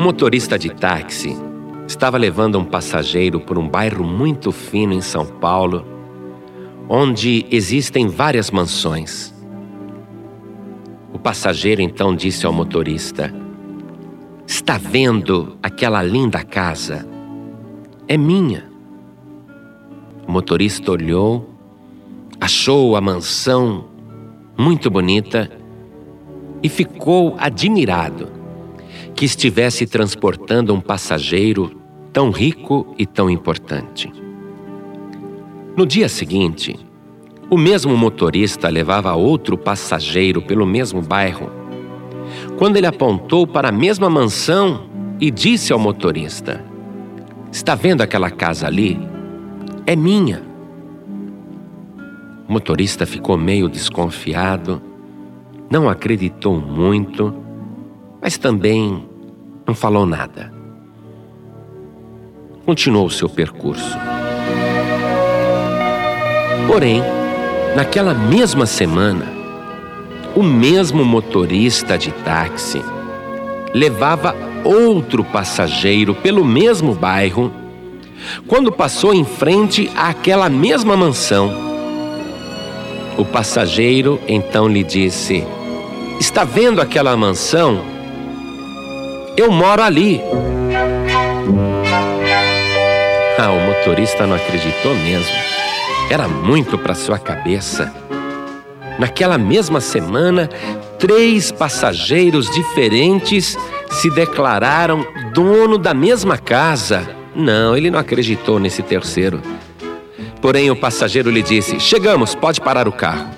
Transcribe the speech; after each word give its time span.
Um 0.00 0.02
motorista 0.02 0.58
de 0.58 0.70
táxi 0.70 1.36
estava 1.86 2.16
levando 2.16 2.58
um 2.58 2.64
passageiro 2.64 3.38
por 3.38 3.58
um 3.58 3.68
bairro 3.68 4.02
muito 4.02 4.50
fino 4.50 4.94
em 4.94 5.02
São 5.02 5.26
Paulo, 5.26 5.84
onde 6.88 7.44
existem 7.50 8.08
várias 8.08 8.50
mansões. 8.50 9.30
O 11.12 11.18
passageiro 11.18 11.82
então 11.82 12.16
disse 12.16 12.46
ao 12.46 12.52
motorista: 12.52 13.30
Está 14.46 14.78
vendo 14.78 15.58
aquela 15.62 16.02
linda 16.02 16.42
casa? 16.42 17.06
É 18.08 18.16
minha. 18.16 18.70
O 20.26 20.32
motorista 20.32 20.92
olhou, 20.92 21.46
achou 22.40 22.96
a 22.96 23.02
mansão 23.02 23.84
muito 24.56 24.90
bonita 24.90 25.50
e 26.62 26.70
ficou 26.70 27.36
admirado 27.38 28.39
que 29.20 29.26
estivesse 29.26 29.86
transportando 29.86 30.72
um 30.72 30.80
passageiro 30.80 31.78
tão 32.10 32.30
rico 32.30 32.94
e 32.98 33.04
tão 33.04 33.28
importante. 33.28 34.10
No 35.76 35.84
dia 35.84 36.08
seguinte, 36.08 36.74
o 37.50 37.58
mesmo 37.58 37.94
motorista 37.98 38.70
levava 38.70 39.12
outro 39.12 39.58
passageiro 39.58 40.40
pelo 40.40 40.64
mesmo 40.64 41.02
bairro. 41.02 41.52
Quando 42.56 42.78
ele 42.78 42.86
apontou 42.86 43.46
para 43.46 43.68
a 43.68 43.72
mesma 43.72 44.08
mansão 44.08 44.88
e 45.20 45.30
disse 45.30 45.70
ao 45.70 45.78
motorista: 45.78 46.64
Está 47.52 47.74
vendo 47.74 48.00
aquela 48.00 48.30
casa 48.30 48.66
ali? 48.66 48.98
É 49.86 49.94
minha. 49.94 50.42
O 52.48 52.52
motorista 52.54 53.04
ficou 53.04 53.36
meio 53.36 53.68
desconfiado, 53.68 54.80
não 55.70 55.90
acreditou 55.90 56.58
muito, 56.58 57.34
mas 58.22 58.38
também 58.38 59.09
não 59.70 59.74
falou 59.74 60.04
nada. 60.04 60.52
Continuou 62.66 63.08
seu 63.08 63.28
percurso. 63.28 63.96
Porém, 66.66 67.00
naquela 67.76 68.12
mesma 68.12 68.66
semana, 68.66 69.26
o 70.34 70.42
mesmo 70.42 71.04
motorista 71.04 71.96
de 71.96 72.10
táxi 72.10 72.82
levava 73.72 74.34
outro 74.64 75.22
passageiro 75.22 76.16
pelo 76.16 76.44
mesmo 76.44 76.92
bairro 76.92 77.52
quando 78.48 78.72
passou 78.72 79.14
em 79.14 79.24
frente 79.24 79.88
àquela 79.96 80.48
mesma 80.48 80.96
mansão. 80.96 81.48
O 83.16 83.24
passageiro 83.24 84.20
então 84.26 84.66
lhe 84.66 84.82
disse: 84.82 85.44
Está 86.18 86.42
vendo 86.42 86.80
aquela 86.80 87.16
mansão? 87.16 87.89
Eu 89.40 89.50
moro 89.50 89.82
ali. 89.82 90.20
Ah, 93.38 93.50
o 93.50 93.58
motorista 93.58 94.26
não 94.26 94.36
acreditou 94.36 94.94
mesmo. 94.96 95.34
Era 96.10 96.28
muito 96.28 96.76
para 96.76 96.94
sua 96.94 97.18
cabeça. 97.18 97.90
Naquela 98.98 99.38
mesma 99.38 99.80
semana, 99.80 100.46
três 100.98 101.50
passageiros 101.50 102.50
diferentes 102.50 103.56
se 103.90 104.10
declararam 104.10 105.06
dono 105.32 105.78
da 105.78 105.94
mesma 105.94 106.36
casa. 106.36 107.08
Não, 107.34 107.74
ele 107.74 107.90
não 107.90 107.98
acreditou 107.98 108.58
nesse 108.58 108.82
terceiro. 108.82 109.40
Porém, 110.42 110.70
o 110.70 110.76
passageiro 110.76 111.30
lhe 111.30 111.40
disse: 111.40 111.80
Chegamos, 111.80 112.34
pode 112.34 112.60
parar 112.60 112.86
o 112.86 112.92
carro. 112.92 113.30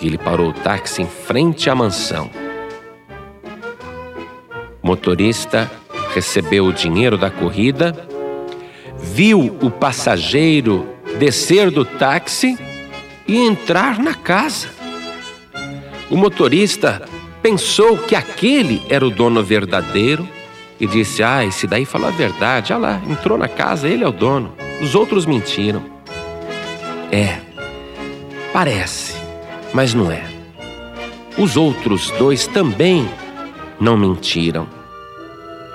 E 0.00 0.08
ele 0.08 0.18
parou 0.18 0.48
o 0.48 0.52
táxi 0.52 1.02
em 1.02 1.06
frente 1.06 1.70
à 1.70 1.76
mansão. 1.76 2.28
Motorista 4.88 5.70
recebeu 6.14 6.64
o 6.64 6.72
dinheiro 6.72 7.18
da 7.18 7.30
corrida, 7.30 7.94
viu 8.98 9.54
o 9.60 9.70
passageiro 9.70 10.88
descer 11.18 11.70
do 11.70 11.84
táxi 11.84 12.58
e 13.26 13.36
entrar 13.36 13.98
na 13.98 14.14
casa. 14.14 14.70
O 16.08 16.16
motorista 16.16 17.06
pensou 17.42 17.98
que 17.98 18.14
aquele 18.16 18.82
era 18.88 19.06
o 19.06 19.10
dono 19.10 19.44
verdadeiro 19.44 20.26
e 20.80 20.86
disse: 20.86 21.22
Ah, 21.22 21.44
esse 21.44 21.66
daí 21.66 21.84
falou 21.84 22.08
a 22.08 22.12
verdade. 22.12 22.72
Olha 22.72 22.80
lá, 22.80 23.02
entrou 23.06 23.36
na 23.36 23.46
casa, 23.46 23.86
ele 23.86 24.04
é 24.04 24.08
o 24.08 24.10
dono. 24.10 24.54
Os 24.80 24.94
outros 24.94 25.26
mentiram. 25.26 25.84
É, 27.12 27.40
parece, 28.54 29.16
mas 29.74 29.92
não 29.92 30.10
é. 30.10 30.24
Os 31.36 31.58
outros 31.58 32.10
dois 32.12 32.46
também 32.46 33.06
não 33.78 33.94
mentiram. 33.94 34.77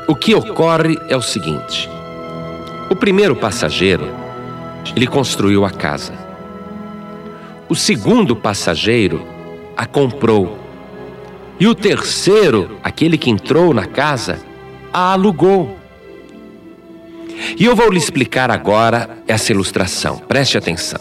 O 0.08 0.16
que 0.16 0.36
ocorre 0.36 0.98
é 1.08 1.16
o 1.16 1.22
seguinte: 1.22 1.90
o 2.90 2.96
primeiro 2.96 3.36
passageiro, 3.36 4.08
ele 4.96 5.08
construiu 5.08 5.64
a 5.64 5.70
casa. 5.70 6.14
O 7.70 7.76
segundo 7.76 8.36
passageiro 8.36 9.26
a 9.78 9.86
comprou. 9.86 10.60
E 11.60 11.68
o 11.68 11.74
terceiro, 11.74 12.78
aquele 12.84 13.18
que 13.18 13.30
entrou 13.30 13.74
na 13.74 13.86
casa, 13.86 14.40
a 14.92 15.14
alugou. 15.14 15.78
E 17.58 17.66
eu 17.66 17.76
vou 17.76 17.90
lhe 17.90 17.98
explicar 17.98 18.52
agora 18.52 19.18
essa 19.28 19.52
ilustração. 19.52 20.18
Preste 20.18 20.58
atenção. 20.58 21.00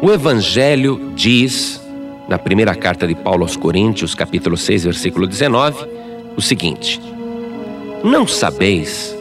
O 0.00 0.10
Evangelho 0.10 1.12
diz, 1.14 1.80
na 2.28 2.38
primeira 2.38 2.74
carta 2.74 3.06
de 3.06 3.14
Paulo 3.14 3.42
aos 3.42 3.56
Coríntios, 3.56 4.14
capítulo 4.14 4.56
6, 4.56 4.84
versículo 4.84 5.26
19, 5.26 5.86
o 6.36 6.42
seguinte: 6.42 7.00
Não 8.02 8.26
sabeis 8.26 9.16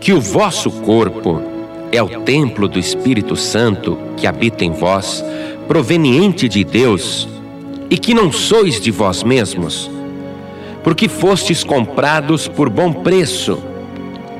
que 0.00 0.12
o 0.12 0.20
vosso 0.20 0.70
corpo 0.70 1.42
é 1.90 2.02
o 2.02 2.20
templo 2.20 2.68
do 2.68 2.78
Espírito 2.78 3.34
Santo 3.34 3.98
que 4.16 4.26
habita 4.26 4.64
em 4.64 4.72
vós, 4.72 5.24
proveniente 5.66 6.48
de 6.48 6.62
Deus, 6.62 7.28
e 7.90 7.98
que 7.98 8.14
não 8.14 8.30
sois 8.30 8.80
de 8.80 8.90
vós 8.90 9.22
mesmos, 9.22 9.90
porque 10.82 11.08
fostes 11.08 11.64
comprados 11.64 12.46
por 12.46 12.68
bom 12.68 12.92
preço. 12.92 13.58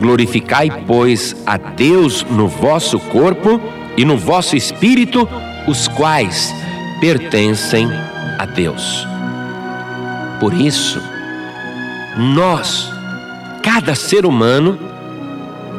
Glorificai, 0.01 0.83
pois, 0.87 1.37
a 1.47 1.57
Deus 1.57 2.25
no 2.31 2.49
vosso 2.49 2.99
corpo 2.99 3.61
e 3.97 4.05
no 4.05 4.17
vosso 4.17 4.57
espírito, 4.57 5.29
os 5.67 5.89
quais 5.89 6.53
pertencem 7.01 7.89
a 8.39 8.47
Deus. 8.47 9.07
Por 10.41 10.53
isso, 10.53 11.01
nós, 12.17 12.94
cada 13.65 13.97
ser 13.97 14.25
humano, 14.25 14.79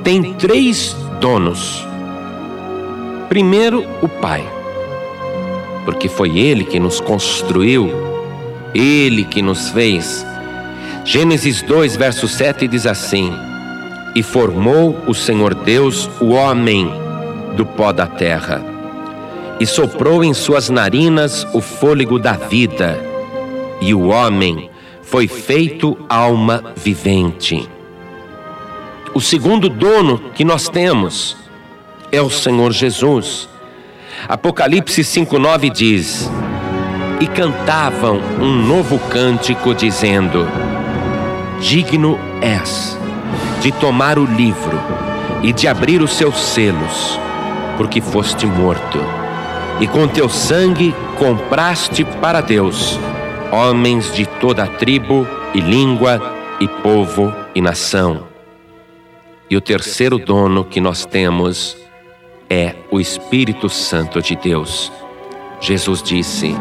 tem 0.03 0.33
três 0.33 0.93
donos. 1.21 1.87
Primeiro, 3.29 3.85
o 4.01 4.09
Pai 4.09 4.55
porque 5.85 6.09
foi 6.09 6.37
Ele 6.37 6.65
que 6.65 6.79
nos 6.79 6.99
construiu, 6.99 7.89
Ele 8.73 9.23
que 9.23 9.41
nos 9.41 9.69
fez. 9.69 10.25
Gênesis 11.05 11.61
2, 11.61 11.95
verso 11.95 12.27
7 12.27 12.67
diz 12.67 12.87
assim: 12.87 13.31
E 14.15 14.23
formou 14.23 14.97
o 15.07 15.13
Senhor 15.13 15.53
Deus 15.53 16.09
o 16.19 16.31
homem 16.31 16.91
do 17.55 17.65
pó 17.65 17.93
da 17.93 18.07
terra, 18.07 18.61
e 19.59 19.65
soprou 19.65 20.23
em 20.23 20.33
suas 20.33 20.69
narinas 20.69 21.47
o 21.53 21.61
fôlego 21.61 22.17
da 22.17 22.33
vida, 22.33 22.99
e 23.79 23.93
o 23.93 24.07
homem 24.07 24.69
foi 25.03 25.27
feito 25.27 25.95
alma 26.09 26.73
vivente. 26.75 27.74
O 29.15 29.21
segundo 29.21 29.69
dono 29.69 30.19
que 30.35 30.43
nós 30.43 30.67
temos 30.67 31.37
é 32.11 32.21
o 32.21 32.29
Senhor 32.29 32.73
Jesus. 32.73 33.47
Apocalipse 34.27 35.03
5,9 35.03 35.71
diz: 35.71 36.29
E 37.21 37.25
cantavam 37.25 38.19
um 38.41 38.51
novo 38.67 38.99
cântico, 39.07 39.73
dizendo: 39.73 40.45
Digno 41.61 42.19
és 42.41 42.99
de 43.61 43.71
tomar 43.71 44.19
o 44.19 44.25
livro 44.25 44.77
e 45.41 45.53
de 45.53 45.65
abrir 45.65 46.01
os 46.01 46.11
seus 46.11 46.37
selos, 46.37 47.17
porque 47.77 48.01
foste 48.01 48.45
morto, 48.45 48.99
e 49.79 49.87
com 49.87 50.09
teu 50.09 50.27
sangue 50.27 50.93
compraste 51.17 52.03
para 52.19 52.41
Deus 52.41 52.99
homens 53.49 54.13
de 54.13 54.25
toda 54.25 54.67
tribo 54.67 55.25
e 55.53 55.61
língua 55.61 56.19
e 56.59 56.67
povo 56.67 57.33
e 57.55 57.61
nação. 57.61 58.34
E 59.47 59.55
o 59.55 59.61
terceiro 59.61 60.17
dono 60.17 60.65
que 60.65 60.81
nós 60.81 61.05
temos 61.05 61.77
é 62.49 62.73
o 62.89 62.99
Espírito 62.99 63.69
Santo 63.69 64.19
de 64.19 64.35
Deus. 64.35 64.91
Jesus 65.59 66.01
disse: 66.01 66.55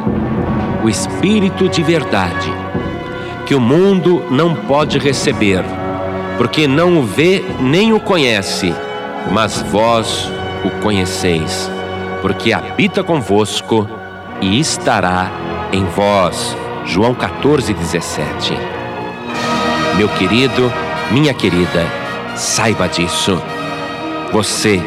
O 0.85 0.89
Espírito 0.89 1.67
de 1.67 1.83
verdade, 1.83 2.53
que 3.47 3.55
o 3.55 3.61
mundo 3.61 4.23
não 4.31 4.55
pode 4.55 4.99
receber, 4.99 5.65
porque 6.37 6.69
não 6.69 6.99
o 6.99 7.03
vê 7.03 7.43
nem 7.59 7.95
o 7.95 8.01
conhece, 8.01 8.75
mas 9.33 9.63
vós 9.63 10.31
o 10.63 10.71
conheceis, 10.83 11.71
porque 12.21 12.53
habita 12.53 13.03
convosco 13.03 13.89
e 14.43 14.61
estará 14.61 15.31
em 15.73 15.85
vós. 15.87 16.55
João 16.85 17.15
14, 17.15 17.73
17. 17.73 18.53
Meu 19.97 20.09
querido, 20.09 20.71
minha 21.11 21.33
querida, 21.33 22.04
saiba 22.35 22.89
disso. 22.89 23.41
Você 24.33 24.81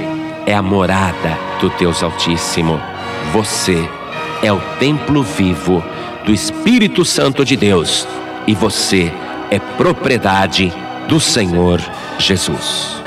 é 0.45 0.53
a 0.53 0.61
morada 0.61 1.37
do 1.59 1.69
Deus 1.69 2.03
Altíssimo. 2.03 2.79
Você 3.31 3.89
é 4.41 4.51
o 4.51 4.59
templo 4.79 5.23
vivo 5.23 5.83
do 6.25 6.33
Espírito 6.33 7.03
Santo 7.05 7.43
de 7.43 7.55
Deus. 7.55 8.07
E 8.45 8.53
você 8.53 9.11
é 9.49 9.59
propriedade 9.59 10.73
do 11.07 11.19
Senhor 11.19 11.81
Jesus. 12.19 13.06